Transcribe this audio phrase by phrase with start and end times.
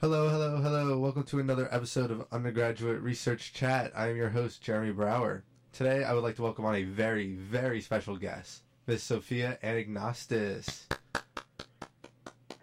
[0.00, 0.98] Hello, hello, hello.
[0.98, 3.92] Welcome to another episode of Undergraduate Research Chat.
[3.94, 5.44] I am your host, Jeremy Brower.
[5.74, 10.86] Today, I would like to welcome on a very, very special guest, Miss Sophia Anagnostis.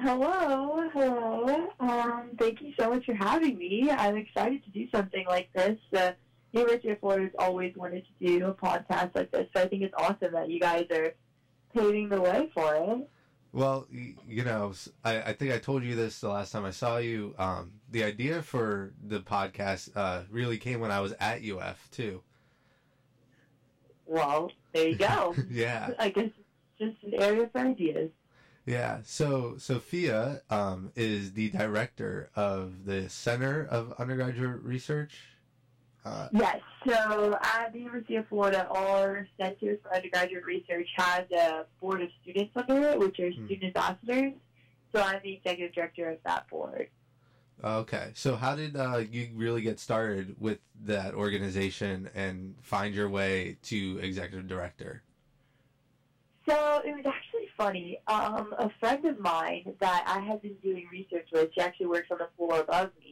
[0.00, 1.70] Hello, hello.
[1.80, 3.90] Um, thank you so much for having me.
[3.90, 5.76] I'm excited to do something like this.
[5.90, 6.14] The
[6.52, 9.82] University of Florida has always wanted to do a podcast like this, so I think
[9.82, 11.14] it's awesome that you guys are
[11.74, 13.10] paving the way for it.
[13.54, 13.86] Well,
[14.28, 14.72] you know,
[15.04, 17.36] I think I told you this the last time I saw you.
[17.38, 22.20] Um, the idea for the podcast uh, really came when I was at UF, too.
[24.06, 25.36] Well, there you go.
[25.50, 25.90] yeah.
[26.00, 26.30] I guess
[26.80, 28.10] it's just an area for ideas.
[28.66, 35.14] Yeah, so Sophia um, is the director of the Center of Undergraduate Research.
[36.04, 41.64] Uh, Yes, so at the University of Florida, our Center for Undergraduate Research has a
[41.80, 43.46] board of students under it, which are Hmm.
[43.46, 44.34] student ambassadors.
[44.92, 46.88] So I'm the executive director of that board.
[47.62, 53.08] okay, so how did uh, you really get started with that organization and find your
[53.08, 55.02] way to executive director?
[56.46, 57.98] So it was actually funny.
[58.06, 62.08] Um, a friend of mine that I had been doing research with, she actually works
[62.10, 63.03] on the floor above me,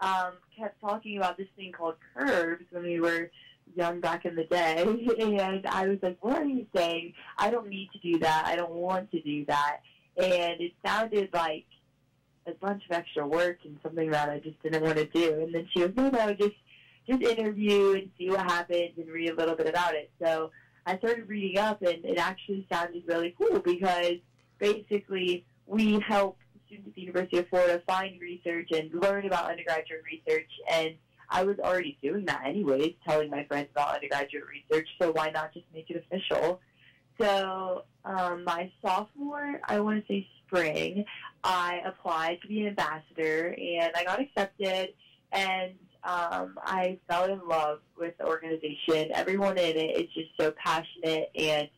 [0.00, 3.30] um, kept talking about this thing called curves when we were
[3.76, 4.84] young back in the day.
[5.18, 7.14] And I was like, what are you saying?
[7.38, 8.44] I don't need to do that.
[8.46, 9.80] I don't want to do that.
[10.16, 11.64] And it sounded like
[12.46, 15.42] a bunch of extra work and something that I just didn't want to do.
[15.42, 16.56] And then she was, like, no, no, just,
[17.08, 20.10] just interview and see what happens and read a little bit about it.
[20.22, 20.50] So
[20.86, 24.16] I started reading up, and it actually sounded really cool because
[24.58, 26.36] basically we help
[26.74, 30.50] students at the University of Florida find research and learn about undergraduate research.
[30.70, 30.94] And
[31.30, 34.88] I was already doing that anyways, telling my friends about undergraduate research.
[35.00, 36.60] So why not just make it official?
[37.20, 41.04] So um, my sophomore, I want to say spring,
[41.42, 44.94] I applied to be an ambassador, and I got accepted.
[45.32, 49.10] And um, I fell in love with the organization.
[49.14, 51.68] Everyone in it is just so passionate and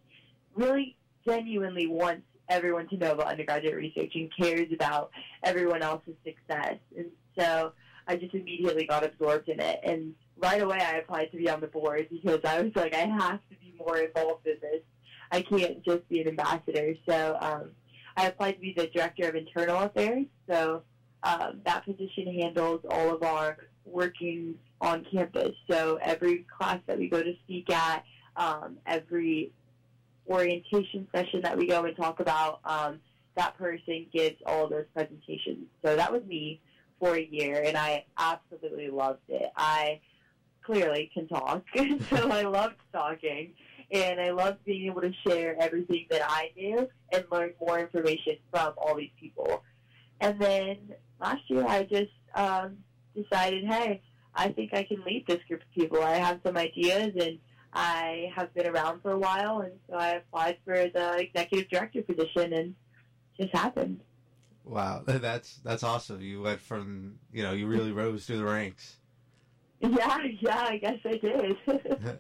[0.55, 5.11] really genuinely wants everyone to know about undergraduate research and cares about
[5.43, 6.77] everyone else's success.
[6.97, 7.07] And
[7.39, 7.73] so
[8.07, 9.81] I just immediately got absorbed in it.
[9.83, 13.07] And right away I applied to be on the board because I was like, I
[13.07, 14.83] have to be more involved in this.
[15.33, 16.95] I can't just be an ambassador.
[17.09, 17.71] So um,
[18.17, 20.27] I applied to be the director of internal affairs.
[20.49, 20.83] So
[21.23, 25.53] um, that position handles all of our working on campus.
[25.71, 28.05] So every class that we go to speak at,
[28.37, 29.53] um, every
[30.29, 33.01] orientation session that we go and talk about, um,
[33.37, 35.67] that person gives all those presentations.
[35.85, 36.61] So that was me
[36.99, 39.51] for a year, and I absolutely loved it.
[39.57, 40.01] I
[40.65, 41.65] clearly can talk,
[42.11, 43.53] so I loved talking,
[43.91, 48.37] and I loved being able to share everything that I knew and learn more information
[48.51, 49.63] from all these people.
[50.21, 50.79] And then
[51.21, 52.79] last year, I just um,
[53.15, 54.03] decided, hey,
[54.35, 56.03] I think I can lead this group of people.
[56.03, 57.39] I have some ideas, and
[57.77, 62.03] I have been around for a while, and so I applied for the executive director
[62.03, 62.75] position, and
[63.39, 64.01] it just happened.
[64.65, 66.21] Wow, that's that's awesome.
[66.21, 68.97] You went from you know you really rose through the ranks.
[69.81, 71.57] Yeah, yeah, I guess I did.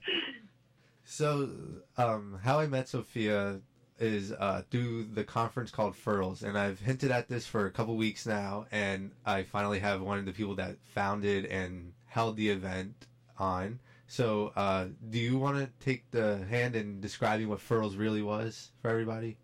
[1.09, 1.49] So,
[1.97, 3.61] um, how I met Sophia
[4.01, 7.97] is uh, through the conference called Furls, and I've hinted at this for a couple
[7.97, 12.49] weeks now, and I finally have one of the people that founded and held the
[12.49, 13.07] event
[13.39, 13.79] on.
[14.09, 18.71] So, uh, do you want to take the hand in describing what Furls really was
[18.81, 19.37] for everybody?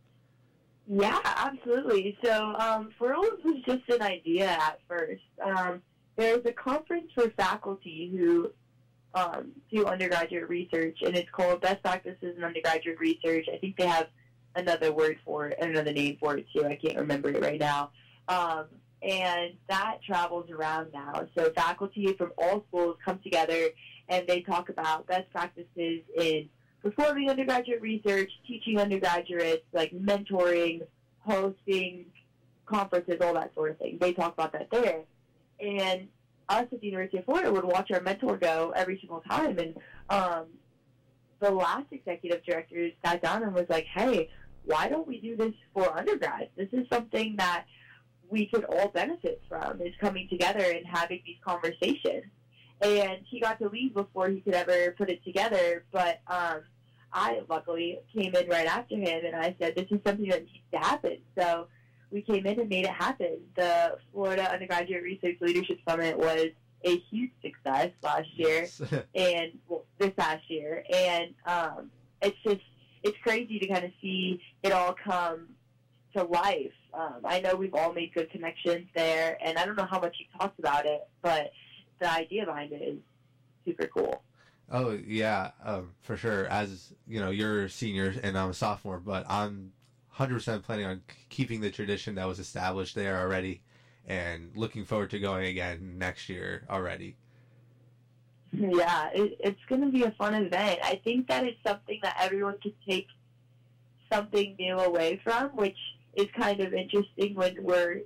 [0.87, 2.17] Yeah, absolutely.
[2.25, 5.23] So, um, Furls was just an idea at first.
[5.45, 5.83] Um,
[6.17, 8.53] there's a conference for faculty who
[9.15, 13.47] um, do undergraduate research, and it's called Best Practices in Undergraduate Research.
[13.53, 14.09] I think they have
[14.55, 16.65] another word for it, another name for it too.
[16.65, 17.91] I can't remember it right now.
[18.29, 18.67] Um,
[19.03, 21.27] and that travels around now.
[21.37, 23.71] So faculty from all schools come together
[24.09, 26.49] and they talk about best practices in
[26.83, 30.83] performing undergraduate research, teaching undergraduates, like mentoring,
[31.21, 32.07] hosting
[32.67, 33.99] conferences, all that sort of thing.
[34.01, 35.03] They talk about that there.
[35.61, 36.09] And
[36.49, 39.59] us at the University of Florida would watch our mentor go every single time.
[39.59, 39.76] And
[40.11, 40.47] um,
[41.41, 44.29] the last executive director sat down and was like, hey,
[44.65, 46.50] why don't we do this for undergrads?
[46.56, 47.65] This is something that
[48.29, 52.25] we could all benefit from is coming together and having these conversations.
[52.82, 55.84] And he got to leave before he could ever put it together.
[55.93, 56.62] But um,
[57.12, 60.64] I luckily came in right after him, and I said, this is something that needs
[60.73, 61.19] to happen.
[61.38, 61.69] So
[62.11, 63.38] we came in and made it happen.
[63.56, 66.49] The Florida Undergraduate Research Leadership Summit was
[66.84, 68.69] a huge success last year
[69.14, 71.90] and well, this past year, and um,
[72.20, 72.61] it's just
[73.02, 75.49] it's crazy to kind of see it all come
[76.14, 76.73] to life.
[76.94, 80.17] Um, I know we've all made good connections there, and I don't know how much
[80.19, 81.52] you talked about it, but
[82.02, 82.99] the idea behind it is
[83.64, 84.22] super cool.
[84.70, 86.46] Oh yeah, um, for sure.
[86.46, 89.72] As you know, you're a senior and I'm a sophomore, but I'm
[90.19, 93.60] 100% planning on keeping the tradition that was established there already,
[94.06, 97.16] and looking forward to going again next year already.
[98.54, 100.78] Yeah, it, it's going to be a fun event.
[100.84, 103.06] I think that it's something that everyone can take
[104.12, 105.78] something new away from, which
[106.12, 108.02] is kind of interesting when we're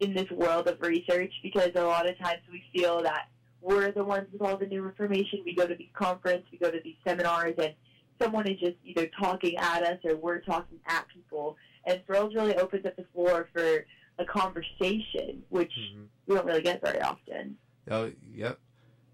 [0.00, 3.28] in this world of research because a lot of times we feel that
[3.60, 5.40] we're the ones with all the new information.
[5.44, 7.74] We go to these conferences, we go to these seminars, and
[8.20, 11.56] someone is just either talking at us or we're talking at people.
[11.84, 13.84] And Furls really opens up the floor for
[14.18, 16.02] a conversation, which mm-hmm.
[16.26, 17.56] we don't really get very often.
[17.90, 18.58] Oh, yep.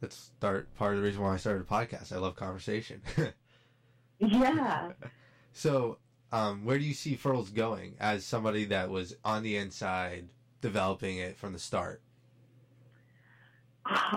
[0.00, 2.12] That's start part of the reason why I started a podcast.
[2.12, 3.00] I love conversation.
[4.18, 4.90] yeah.
[5.52, 5.98] So,
[6.32, 10.28] um, where do you see Furls going as somebody that was on the inside
[10.60, 12.02] developing it from the start?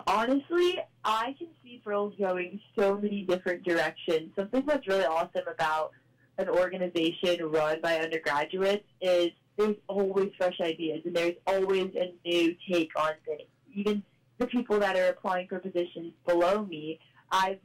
[0.07, 4.31] Honestly, I can see Furls going so many different directions.
[4.35, 5.91] Something that's really awesome about
[6.37, 12.55] an organization run by undergraduates is there's always fresh ideas and there's always a new
[12.71, 13.49] take on things.
[13.73, 14.01] Even
[14.37, 16.99] the people that are applying for positions below me,
[17.31, 17.59] I've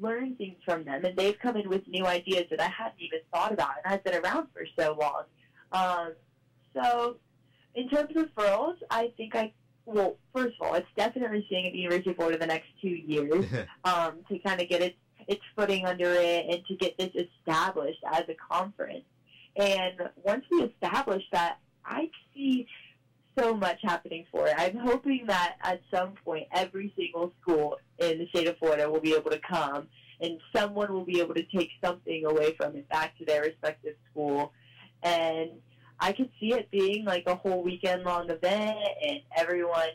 [0.00, 3.20] learned things from them and they've come in with new ideas that I hadn't even
[3.32, 5.22] thought about and I've been around for so long.
[5.72, 6.12] Um,
[6.74, 7.16] so
[7.74, 9.52] in terms of Furls, I think I
[9.86, 12.88] well, first of all, it's definitely staying at the University Board in the next two
[12.88, 13.46] years
[13.84, 14.96] um, to kind of get its
[15.28, 19.04] its footing under it and to get this established as a conference.
[19.56, 22.68] And once we establish that, I see
[23.36, 24.54] so much happening for it.
[24.56, 29.00] I'm hoping that at some point every single school in the state of Florida will
[29.00, 29.88] be able to come
[30.20, 33.96] and someone will be able to take something away from it back to their respective
[34.10, 34.52] school.
[35.02, 35.50] And
[35.98, 39.88] I could see it being like a whole weekend long event and everyone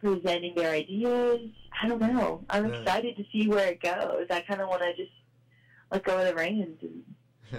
[0.00, 1.50] presenting their ideas.
[1.82, 2.44] I don't know.
[2.50, 2.80] I'm yeah.
[2.80, 4.26] excited to see where it goes.
[4.30, 5.12] I kind of want to just
[5.92, 7.02] let go of the reins and
[7.50, 7.56] see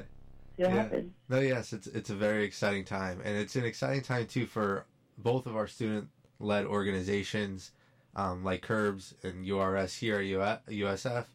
[0.57, 0.69] what yeah.
[0.69, 1.12] happens.
[1.29, 4.85] No, yes, it's it's a very exciting time, and it's an exciting time too for
[5.17, 7.71] both of our student-led organizations,
[8.15, 11.25] um, like Curbs and URS here at USF.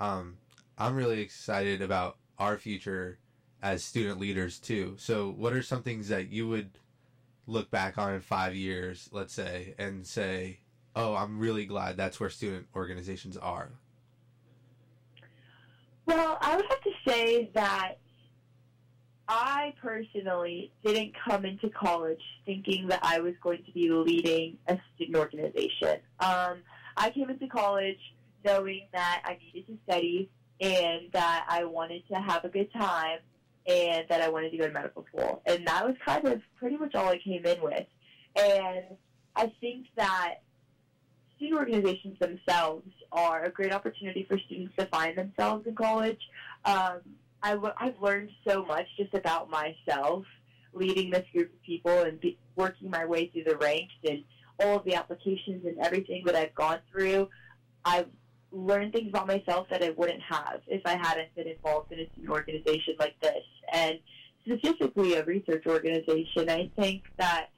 [0.00, 0.36] Um,
[0.78, 3.18] I'm really excited about our future
[3.62, 4.94] as student leaders too.
[4.98, 6.70] So, what are some things that you would
[7.46, 10.60] look back on in five years, let's say, and say,
[10.94, 13.70] "Oh, I'm really glad that's where student organizations are"?
[16.06, 17.98] Well, I would have to say that
[19.28, 24.78] I personally didn't come into college thinking that I was going to be leading a
[24.94, 25.98] student organization.
[26.20, 26.58] Um,
[26.96, 27.98] I came into college
[28.44, 30.30] knowing that I needed to study
[30.60, 33.18] and that I wanted to have a good time
[33.66, 35.42] and that I wanted to go to medical school.
[35.46, 37.86] And that was kind of pretty much all I came in with.
[38.36, 38.84] And
[39.34, 40.36] I think that
[41.36, 46.20] student organizations themselves are a great opportunity for students to find themselves in college.
[46.64, 47.00] Um,
[47.42, 50.24] I, I've learned so much just about myself
[50.72, 54.24] leading this group of people and be, working my way through the ranks and
[54.60, 57.28] all of the applications and everything that I've gone through.
[57.84, 58.08] I've
[58.52, 62.06] learn things about myself that I wouldn't have if I hadn't been involved in a
[62.10, 63.44] student organization like this.
[63.72, 63.98] And
[64.46, 67.48] specifically a research organization, I think that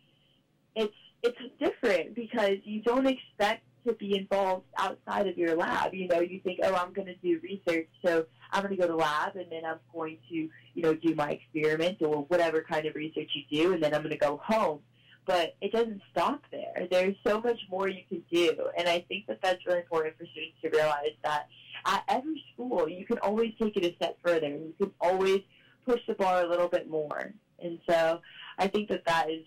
[0.75, 5.95] it's it's different because you don't expect to be involved outside of your lab.
[5.95, 8.87] You know, you think, oh, I'm going to do research, so I'm going to go
[8.87, 10.50] to lab, and then I'm going to, you
[10.83, 14.12] know, do my experiment or whatever kind of research you do, and then I'm going
[14.12, 14.80] to go home
[15.28, 16.88] but it doesn't stop there.
[16.90, 20.25] There's so much more you can do, and I think that that's really important for
[20.25, 21.49] students to realize that
[21.85, 24.49] at every school you can always take it a step further.
[24.49, 25.42] You can always
[25.87, 28.20] push the bar a little bit more, and so
[28.58, 29.44] I think that that is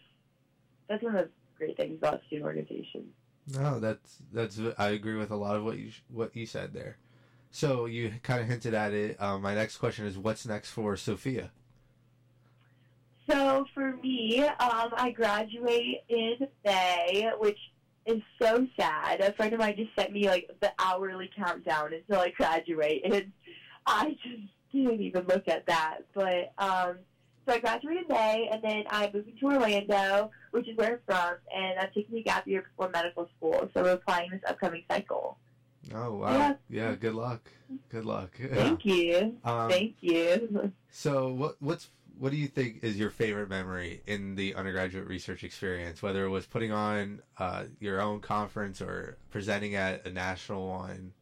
[0.88, 3.10] that's one of the great things about student organizations.
[3.48, 6.98] No, that's that's I agree with a lot of what you what you said there.
[7.50, 9.20] So you kind of hinted at it.
[9.20, 11.50] Um, my next question is, what's next for Sophia?
[13.32, 16.36] So for me, um, I graduate in
[16.66, 17.58] May, which
[18.06, 19.22] is so sad.
[19.22, 23.32] A friend of mine just sent me like the hourly countdown until I graduate, and
[23.86, 26.00] I just didn't even look at that.
[26.14, 26.98] But um,
[27.48, 31.00] so I graduate in May, and then I'm moving to Orlando, which is where I'm
[31.06, 33.70] from, and I'm taking a gap year before medical school.
[33.74, 35.38] So we're applying this upcoming cycle.
[35.96, 36.34] Oh wow!
[36.34, 37.50] Yeah, yeah good luck.
[37.90, 38.32] Good luck.
[38.54, 39.38] Thank you.
[39.44, 40.74] Um, Thank you.
[40.94, 41.88] So what what's
[42.18, 46.02] what do you think is your favorite memory in the undergraduate research experience?
[46.02, 51.14] Whether it was putting on uh, your own conference or presenting at a national one.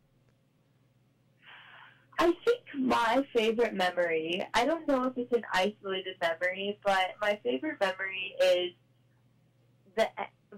[2.18, 7.40] I think my favorite memory, I don't know if it's an isolated memory, but my
[7.44, 8.72] favorite memory is
[9.96, 10.10] the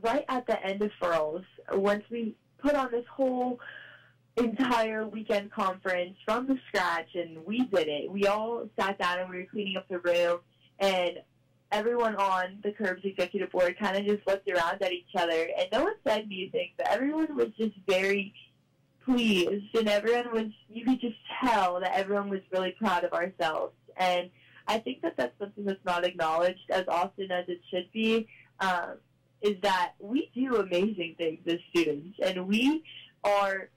[0.02, 3.60] right at the end of Furls, once we put on this whole
[4.38, 8.12] entire weekend conference from the scratch and we did it.
[8.12, 10.40] We all sat down and we were cleaning up the room
[10.80, 11.20] and
[11.72, 15.68] everyone on the Curbs executive board kind of just looked around at each other and
[15.72, 18.34] no one said anything, but everyone was just very
[19.06, 23.74] pleased and everyone was, you could just tell that everyone was really proud of ourselves.
[23.98, 24.30] And
[24.68, 28.28] I think that that's something that's not acknowledged as often as it should be,
[28.60, 28.98] um,
[29.42, 32.84] is that we do amazing things as students and we
[33.24, 33.70] are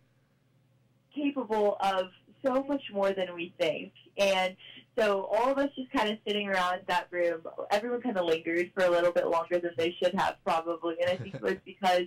[1.14, 2.06] capable of
[2.44, 3.92] so much more than we think.
[4.18, 4.56] And
[4.98, 7.40] so all of us just kind of sitting around that room,
[7.70, 10.96] everyone kind of lingered for a little bit longer than they should have probably.
[11.00, 12.04] And I think it was because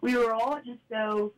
[0.00, 1.32] we were all just so,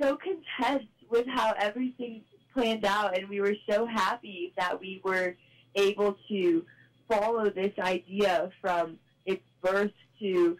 [0.00, 3.16] so content with how everything planned out.
[3.16, 5.36] And we were so happy that we were
[5.74, 6.64] able to
[7.08, 10.56] follow this idea from its birth to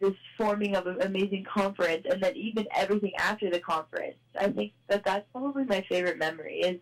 [0.00, 4.16] this forming of an amazing conference and then even everything after the conference.
[4.38, 6.80] I think that that's probably my favorite memory is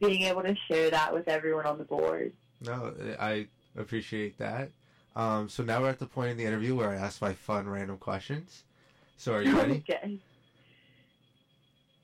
[0.00, 2.32] being able to share that with everyone on the board.
[2.60, 4.70] No, I appreciate that.
[5.14, 7.68] Um, so now we're at the point in the interview where I ask my fun
[7.68, 8.62] random questions.
[9.18, 9.84] So are you ready?
[9.90, 10.18] okay.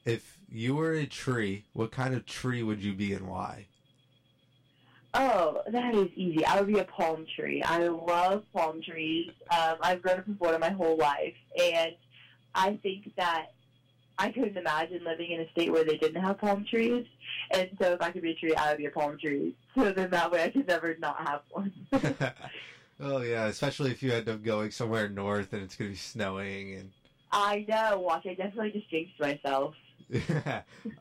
[0.04, 3.66] If you were a tree, what kind of tree would you be and why?
[5.14, 6.44] Oh, that is easy.
[6.44, 7.62] I would be a palm tree.
[7.62, 9.30] I love palm trees.
[9.50, 11.92] Um, I've grown up in Florida my whole life, and
[12.54, 13.52] I think that
[14.18, 17.06] I couldn't imagine living in a state where they didn't have palm trees.
[17.52, 19.54] And so, if I could be a tree, I would be a palm tree.
[19.74, 21.72] So then that way, I could never not have one.
[23.00, 26.74] oh yeah, especially if you end up going somewhere north and it's gonna be snowing
[26.74, 26.90] and.
[27.30, 27.98] I know.
[27.98, 29.74] Watch, I definitely just jinxed myself.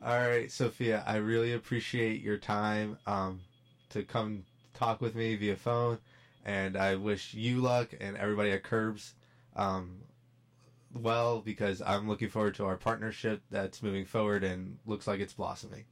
[0.04, 1.02] All right, Sophia.
[1.06, 2.98] I really appreciate your time.
[3.06, 3.40] Um,
[3.90, 5.98] to come talk with me via phone.
[6.44, 9.14] And I wish you luck and everybody at Curbs
[9.56, 9.98] um,
[10.94, 15.34] well because I'm looking forward to our partnership that's moving forward and looks like it's
[15.34, 15.84] blossoming.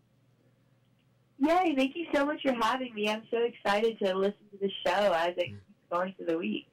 [1.39, 3.11] Yay, thank you so much for having me.
[3.11, 5.53] I'm so excited to listen to the show as it's
[5.93, 6.67] going through the week.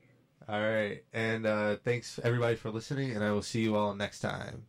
[0.47, 1.03] All right.
[1.13, 4.65] And uh, thanks, everybody, for listening, and I will see you all next time.